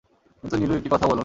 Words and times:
কিন্তু 0.43 0.55
নীলু 0.57 0.73
একটি 0.75 0.89
কথাও 0.89 1.09
বলল 1.09 1.15
না। 1.15 1.19